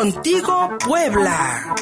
[0.00, 1.74] Contigo Puebla.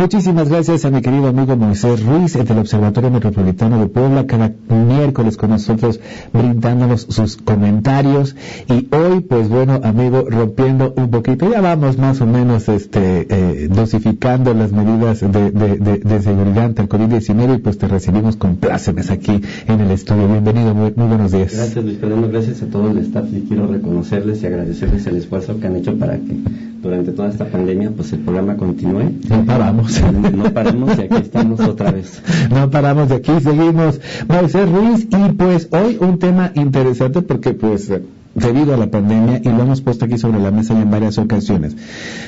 [0.00, 5.36] Muchísimas gracias a mi querido amigo Moisés Ruiz del Observatorio Metropolitano de Puebla, cada miércoles
[5.36, 6.00] con nosotros
[6.32, 8.34] brindándonos sus comentarios.
[8.66, 13.68] Y hoy, pues bueno, amigo, rompiendo un poquito, ya vamos más o menos este, eh,
[13.68, 19.10] dosificando las medidas de, de, seguridad ante el COVID-19 y pues te recibimos con plácemes
[19.10, 20.28] aquí en el estudio.
[20.28, 21.52] Bienvenido, muy, buenos días.
[21.54, 25.60] Gracias Luis Fernando, gracias a todo el staff y quiero reconocerles y agradecerles el esfuerzo
[25.60, 26.38] que han hecho para que
[26.82, 29.12] durante toda esta pandemia pues el programa continúe.
[29.28, 30.00] No paramos.
[30.32, 32.22] No paramos y aquí estamos otra vez.
[32.50, 34.00] No paramos de aquí, seguimos.
[34.28, 37.90] Moisés Ruiz y pues hoy un tema interesante porque pues
[38.34, 41.76] debido a la pandemia y lo hemos puesto aquí sobre la mesa en varias ocasiones.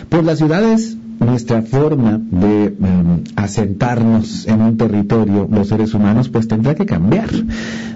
[0.08, 6.48] Pues las ciudades nuestra forma de em, asentarnos en un territorio, los seres humanos, pues
[6.48, 7.28] tendrá que cambiar,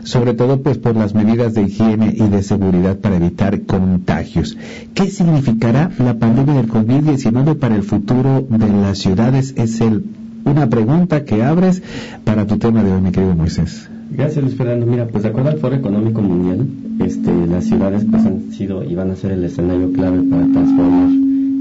[0.05, 4.57] sobre todo pues por las medidas de higiene y de seguridad para evitar contagios.
[4.95, 9.55] ¿Qué significará la pandemia del COVID-19 para el futuro de las ciudades?
[9.57, 10.05] Es el,
[10.45, 11.83] una pregunta que abres
[12.25, 13.89] para tu tema de hoy, mi querido Moisés.
[14.11, 14.87] Gracias, Luis Fernando.
[14.87, 16.67] Mira, pues de acuerdo al Foro Económico Mundial,
[17.01, 21.11] este, las ciudades pues han sido y van a ser el escenario clave para transformar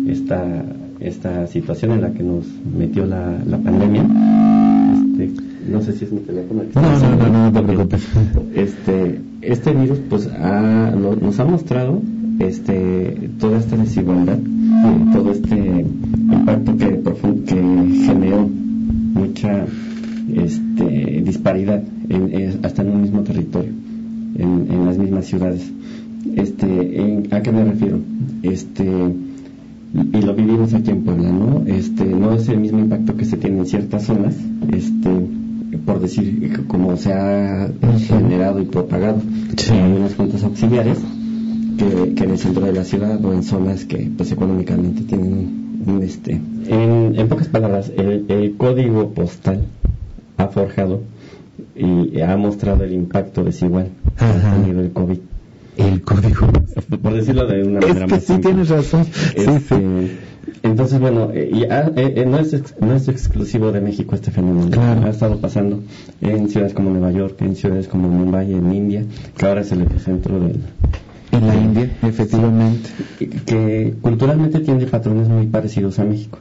[0.08, 0.64] esta
[1.00, 2.46] esta situación en la que nos
[2.78, 4.04] metió la, la pandemia.
[5.14, 5.32] Este,
[5.70, 6.64] no sé si es mi teléfono.
[6.74, 8.08] no, no, no, no, te preocupes.
[8.54, 12.02] Este, este virus pues nos ha mostrado
[12.40, 14.38] este, toda esta desigualdad,
[15.14, 17.02] todo este impacto que,
[17.46, 17.56] que
[18.06, 18.48] generó
[19.14, 19.66] mucha
[20.34, 23.72] este, disparidad en, hasta en un mismo territorio,
[24.36, 25.72] en, en las mismas ciudades.
[26.36, 28.00] Este, ¿A qué me refiero?
[28.44, 28.86] Este,
[29.96, 31.64] y lo vivimos aquí en Puebla, ¿no?
[31.66, 34.36] Este, no es el mismo impacto que se tiene en ciertas zonas,
[34.70, 35.10] este,
[35.86, 39.22] por decir, como se ha generado y propagado
[39.70, 40.98] en algunas cuentas auxiliares,
[41.78, 46.04] que, en el centro de la ciudad o en zonas que, pues, económicamente tienen un,
[46.04, 49.62] este, en, pocas palabras, el, código postal
[50.38, 51.02] ha forjado
[51.74, 53.90] y ha mostrado el impacto desigual
[54.20, 55.20] a nivel COVID
[55.78, 56.48] el código.
[57.02, 59.06] Por decirlo de una manera es que sí tienes razón.
[59.36, 60.18] Este,
[60.64, 64.82] entonces, bueno, eh, y, eh, eh, no, es no es exclusivo de México este fenómeno.
[65.04, 65.84] Ha estado pasando
[66.22, 69.04] en ciudades como Nueva York, en ciudades como Mumbai, en India,
[69.38, 70.60] que ahora es el epicentro del...
[71.32, 72.90] En la India, efectivamente.
[73.46, 76.40] que culturalmente tiene patrones muy parecidos a México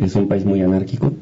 [0.00, 1.12] es un país muy anárquico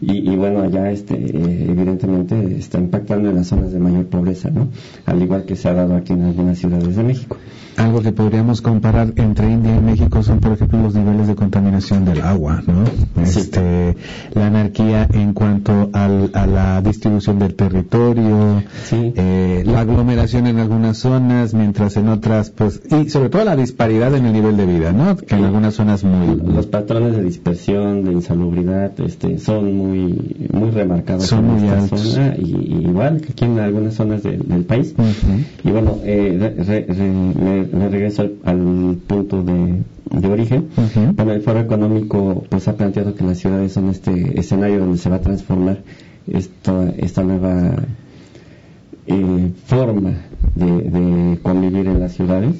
[0.00, 4.68] y, bueno, allá este, evidentemente está impactando en las zonas de mayor pobreza, ¿no?
[5.06, 7.36] Al igual que se ha dado aquí en algunas ciudades de México.
[7.76, 12.04] Algo que podríamos comparar entre India y México son, por ejemplo, los niveles de contaminación
[12.04, 12.84] del agua, ¿no?
[13.22, 13.96] Este,
[14.34, 18.62] la anarquía en cuanto al, a la distribución del territorio,
[18.92, 24.14] eh, la aglomeración en algunas zonas, mientras en otras, pues, y sobre todo la disparidad
[24.14, 25.16] en el nivel de vida, ¿no?
[25.16, 26.36] Que en algunas zonas muy...
[26.36, 31.96] Los patrones de dispersión, de insalubridad, este, son muy, muy remarcados son en muy esta
[31.96, 34.94] zona, y, igual que aquí en algunas zonas del país.
[35.64, 40.68] Y bueno, eh, me regreso al, punto de, origen.
[41.14, 45.08] Bueno, el Foro Económico pues ha planteado que las ciudades son este escenario donde se
[45.08, 45.78] va a transformar
[46.26, 47.74] esta, esta nueva
[49.06, 50.12] eh, forma
[50.54, 52.56] de, convivir en las ciudades.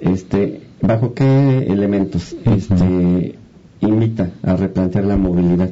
[0.00, 2.36] Este, ¿Bajo qué elementos?
[2.44, 3.34] Este,
[3.80, 5.70] invita a replantear la movilidad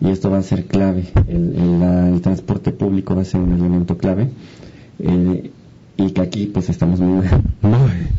[0.00, 1.04] y esto va a ser clave.
[1.28, 4.28] El, transporte público va a ser un elemento clave.
[4.98, 5.50] Eh,
[5.96, 7.26] y que aquí pues estamos muy,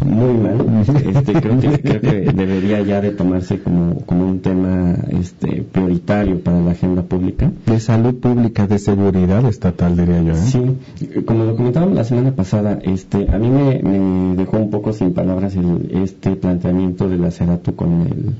[0.05, 0.83] muy, mal.
[0.87, 6.39] Este, creo, que, creo que debería ya de tomarse como, como un tema este, prioritario
[6.39, 7.51] para la agenda pública.
[7.65, 10.33] De salud pública, de seguridad estatal, diría yo.
[10.33, 10.35] ¿eh?
[10.35, 14.93] Sí, como lo comentábamos la semana pasada, este, a mí me, me dejó un poco
[14.93, 17.31] sin palabras el, este planteamiento de la
[17.75, 18.33] con el,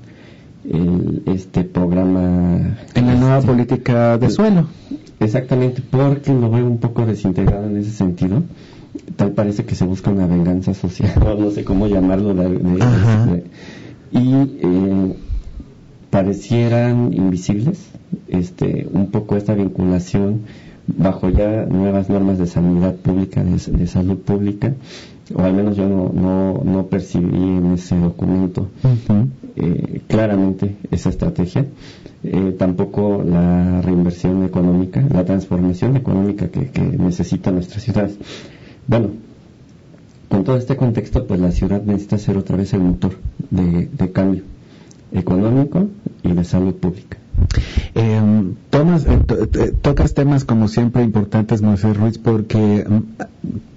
[0.70, 2.78] el, este programa.
[2.96, 4.68] En la nueva este, política de suelo.
[5.20, 8.44] Exactamente, porque lo veo un poco desintegrado en ese sentido
[9.16, 12.34] tal parece que se busca una venganza social, no, sé cómo llamarlo,
[14.12, 15.16] y eh,
[16.10, 17.90] parecieran invisibles
[18.28, 20.42] este, un poco esta vinculación
[20.86, 24.74] bajo ya nuevas normas de sanidad pública, de, salud pública,
[25.34, 28.68] o al menos yo no, no, no percibí en ese documento
[29.56, 31.66] eh, claramente esa estrategia.
[32.24, 38.10] Eh, tampoco la reinversión económica, la transformación económica que, que necesita nuestra ciudad.
[38.88, 39.10] Bueno,
[40.34, 43.14] con todo este contexto, pues la ciudad necesita ser otra vez el motor
[43.52, 44.42] de, cambio
[45.12, 45.90] económico
[46.24, 47.18] y de salud pública.
[47.94, 53.02] Eh, tomas, eh, tocas temas como siempre importantes, Moisés Ruiz, porque mm,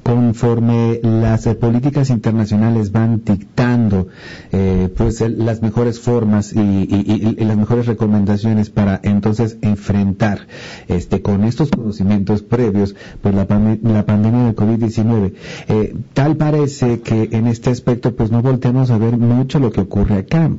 [0.06, 4.06] conforme las eh, políticas internacionales van dictando
[4.52, 10.46] eh, pues las mejores formas y, las mejores recomendaciones para entonces enfrentar
[10.86, 13.48] este con estos conocimientos previos pues la,
[13.82, 15.32] la pandemia de COVID-19
[15.66, 19.80] eh, tal parece que en este aspecto pues no volteamos a ver mucho lo que
[19.80, 20.50] ocurre acá.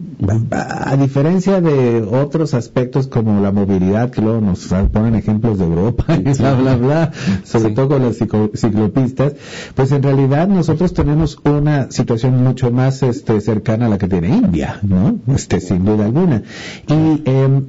[0.52, 6.06] A diferencia de otros aspectos como la movilidad que luego nos ponen ejemplos de Europa
[6.18, 7.12] y bla bla bla
[7.46, 9.37] sobre todo con las ciclopistas
[9.76, 14.30] pues en realidad nosotros tenemos una situación mucho más este, cercana a la que tiene
[14.30, 15.18] India, ¿no?
[15.34, 16.44] Este, sin duda alguna.
[16.88, 17.62] Y, eh,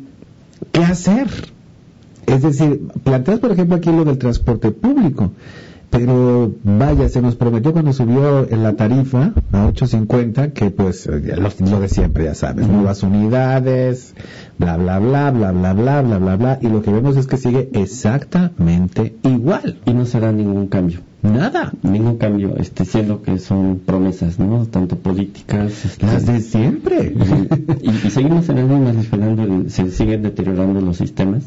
[0.73, 1.29] ¿qué hacer?
[2.27, 5.33] Es decir, planteas, por ejemplo, aquí lo del transporte público.
[5.91, 11.81] Pero vaya, se nos prometió cuando subió en la tarifa a 8.50 que pues lo,
[11.81, 14.15] de siempre, ya sabes, nuevas unidades,
[14.59, 17.39] bla, bla, bla, bla, bla, bla, bla, bla, bla, y lo que vemos es que
[17.39, 19.79] sigue exactamente igual.
[19.87, 21.01] Y no será ningún cambio.
[21.23, 21.73] Nada.
[21.83, 24.67] Ningún cambio, este, siendo que son promesas, ¿no?
[24.67, 25.85] Tanto políticas.
[25.85, 27.15] Este, Las de siempre.
[27.83, 31.45] Y, seguimos en las mismas, se siguen deteriorando los sistemas.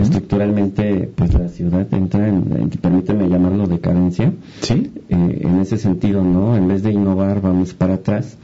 [0.00, 4.32] Estructuralmente, pues la ciudad entra en, permíteme llamarlo decadencia.
[4.60, 4.90] Sí.
[5.08, 6.56] Eh, en ese sentido, ¿no?
[6.56, 8.36] En vez de innovar, vamos para atrás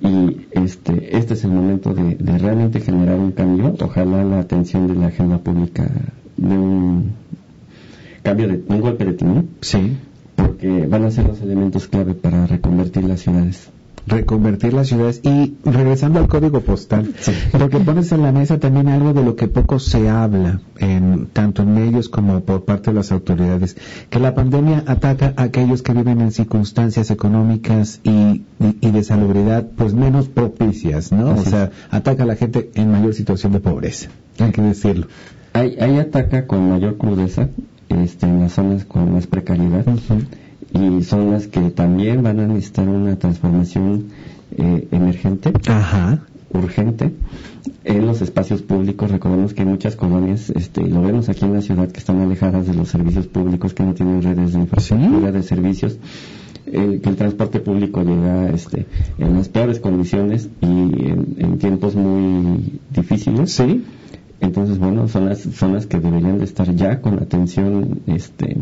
[0.00, 4.88] y este este es el momento de, de, realmente generar un cambio ojalá la atención
[4.88, 5.88] de la agenda pública
[6.36, 7.12] de un
[8.22, 9.48] cambio de un golpe de timón.
[9.60, 9.96] Sí.
[10.36, 13.68] Porque van a ser los elementos clave para reconvertir las ciudades.
[14.06, 15.20] Reconvertir las ciudades.
[15.22, 17.14] Y regresando al código postal
[17.52, 21.62] porque pones en la mesa también algo de lo que poco se habla en tanto
[21.62, 23.76] en medios como por parte de las autoridades
[24.10, 29.94] que la pandemia ataca a aquellos que viven en circunstancias económicas y, de salubridad pues
[29.94, 34.08] menos propicias no o sea ataca a la gente en mayor situación de pobreza
[34.38, 35.06] hay que decirlo.
[35.54, 37.48] Ahí, ataca con mayor crudeza
[38.02, 39.84] este, en las zonas con más precariedad
[40.72, 44.06] y zonas que también van a necesitar una transformación
[44.56, 45.52] eh, emergente,
[46.52, 47.12] urgente,
[47.84, 49.10] en los espacios públicos.
[49.10, 52.66] Recordemos que hay muchas colonias, este, lo vemos aquí en la ciudad, que están alejadas
[52.66, 55.98] de los servicios públicos, que no tienen redes de infraestructura, de servicios.
[56.64, 58.86] Eh, que el transporte público llega este,
[59.18, 63.52] en las peores condiciones y en, en tiempos muy difíciles.
[63.52, 63.84] Sí
[64.42, 68.56] entonces, bueno, son las zonas que deberían de estar ya con atención este,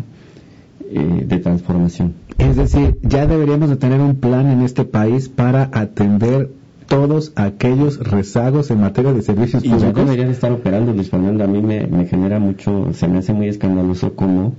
[0.90, 2.12] eh, de transformación.
[2.36, 6.50] Es decir, ya deberíamos de tener un plan en este país para atender
[6.86, 10.02] todos aquellos rezagos en materia de servicios públicos.
[10.02, 11.44] Y deberían estar operando, Luis Fernando.
[11.44, 14.56] A mí me, genera mucho, se me hace muy escandaloso como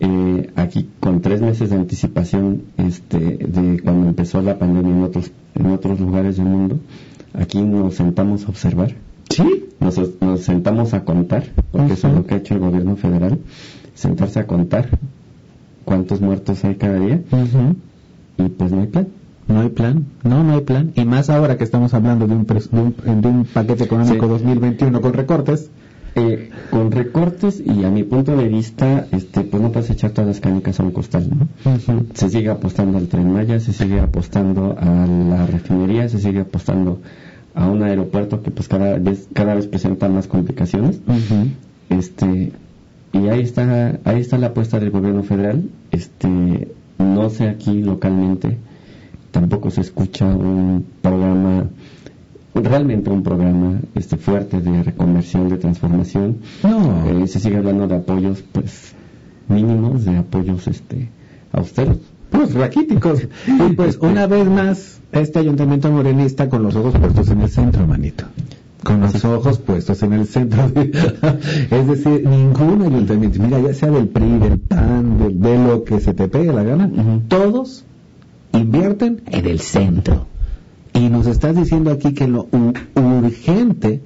[0.00, 5.30] eh, aquí con tres meses de anticipación este, de cuando empezó la pandemia en otros,
[5.54, 6.78] en otros lugares del mundo,
[7.34, 8.94] aquí nos sentamos a observar
[9.30, 9.66] Sí.
[9.80, 13.38] Nos, nos sentamos a contar, porque eso es lo que ha hecho el gobierno federal,
[13.94, 14.98] sentarse a contar
[15.84, 17.22] cuántos muertos hay cada día
[18.36, 19.08] y pues no hay plan.
[19.48, 20.92] No hay plan, no, no hay plan.
[20.94, 25.70] Y más ahora que estamos hablando de un, de un, paquete económico 2021 con recortes.
[26.14, 30.28] Eh, con recortes y a mi punto de vista, este, pues no puedes echar todas
[30.28, 31.48] las canicas a un costal, ¿no?
[32.12, 37.00] Se sigue apostando al tren Maya, se sigue apostando a la refinería, se sigue apostando
[37.54, 41.00] a un aeropuerto que pues cada vez cada vez presenta más complicaciones.
[41.88, 42.52] Este
[43.12, 45.68] y ahí está ahí está la apuesta del gobierno federal.
[45.90, 46.68] Este
[46.98, 48.58] no sé aquí localmente
[49.30, 51.66] tampoco se escucha un programa
[52.54, 56.38] realmente un programa este fuerte de reconversión de transformación.
[56.62, 57.06] No.
[57.08, 58.94] Eh, se sigue hablando de apoyos pues
[59.48, 61.08] mínimos de apoyos este
[61.52, 61.98] austeros
[62.30, 67.40] pues raquíticos y pues una vez más este ayuntamiento morenista con los ojos puestos en
[67.40, 68.24] el centro, manito.
[68.82, 70.70] Con los ojos puestos en el centro.
[71.70, 76.00] es decir, ningún ayuntamiento, mira, ya sea del PRI, del PAN, del, de lo que
[76.00, 76.90] se te pegue la gana,
[77.28, 77.84] todos
[78.52, 80.26] invierten en el centro.
[80.94, 82.48] Y nos estás diciendo aquí que lo
[82.94, 84.00] urgente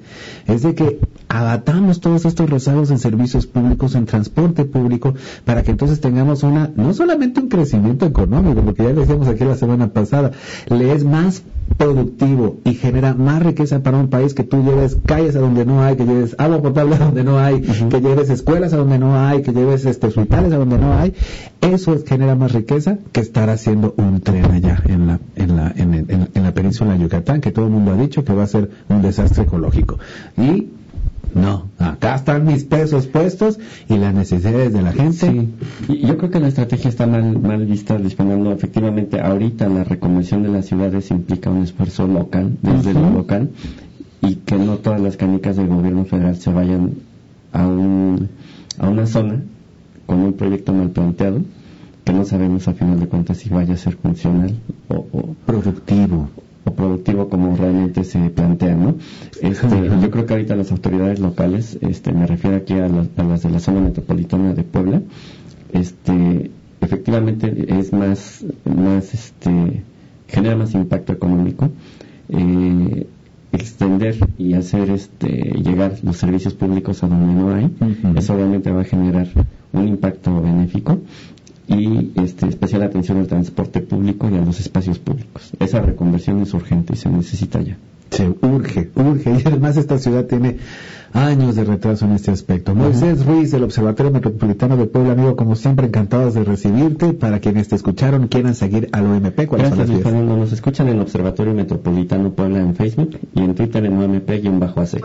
[0.47, 0.99] es de que
[1.33, 6.69] abatamos todos estos rezagos en servicios públicos, en transporte público, para que entonces tengamos una,
[6.75, 10.31] no solamente un crecimiento económico, porque ya decíamos aquí la semana pasada,
[10.69, 11.41] le es más
[11.77, 15.81] productivo y genera más riqueza para un país que tú lleves calles a donde no
[15.81, 19.17] hay, que lleves agua potable a donde no hay, que lleves escuelas a donde no
[19.17, 21.15] hay, que lleves este, hospitales a donde no hay,
[21.61, 26.29] eso genera más riqueza que estar haciendo un tren allá en la, en la, en,
[26.31, 28.69] en la península de Yucatán, que todo el mundo ha dicho que va a ser
[28.87, 29.97] un desastre ecológico.
[30.37, 30.67] Y
[31.35, 33.59] no, acá están mis pesos puestos
[33.89, 35.49] y las necesidades de la gente.
[35.87, 36.01] Sí.
[36.01, 40.49] Yo creo que la estrategia está mal, mal vista, disponiendo efectivamente ahorita la reconversión de
[40.49, 43.49] las ciudades implica un esfuerzo local, desde lo local,
[44.21, 46.93] y que no todas las canicas del gobierno federal se vayan
[47.51, 48.29] a, un,
[48.77, 49.41] a una zona
[50.05, 51.41] con un proyecto mal planteado
[52.03, 54.53] que no sabemos a final de cuentas si vaya a ser funcional
[54.89, 56.29] o, productivo
[56.65, 58.95] o productivo como realmente se plantea, ¿no?
[59.41, 63.49] Este, yo creo que ahorita las autoridades locales, este, me refiero aquí a, las de
[63.49, 65.01] la zona metropolitana de Puebla,
[65.73, 66.51] este,
[66.81, 69.83] efectivamente es más, más, este,
[70.27, 71.69] genera más impacto económico.
[72.29, 73.07] Eh,
[73.53, 77.71] extender y hacer este llegar los servicios públicos a donde no hay,
[78.15, 79.27] eso obviamente va a generar
[79.71, 80.99] un impacto benéfico
[81.67, 85.51] y este, especial atención al transporte público y a los espacios públicos.
[85.59, 87.77] Esa reconversión es urgente y se necesita ya.
[88.11, 89.31] Se urge, urge.
[89.31, 90.57] Y además esta ciudad tiene
[91.13, 92.75] años de retraso en este aspecto.
[92.75, 97.13] Moisés Ruiz del Observatorio Metropolitano de Puebla, amigo, como siempre, encantados de recibirte.
[97.13, 100.37] Para quienes te escucharon, quieran seguir al OMP, ¿cuáles Gracias, son las Fernando.
[100.37, 105.01] Nos escuchan en Observatorio Metropolitano Puebla en Facebook y en Twitter en OMP-AC.